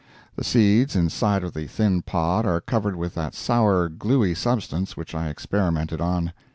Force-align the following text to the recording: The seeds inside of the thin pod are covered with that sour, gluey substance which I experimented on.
The 0.35 0.43
seeds 0.43 0.95
inside 0.95 1.43
of 1.43 1.53
the 1.53 1.67
thin 1.67 2.01
pod 2.01 2.43
are 2.47 2.59
covered 2.59 2.95
with 2.95 3.13
that 3.13 3.35
sour, 3.35 3.87
gluey 3.87 4.33
substance 4.33 4.97
which 4.97 5.13
I 5.13 5.29
experimented 5.29 6.01
on. 6.01 6.33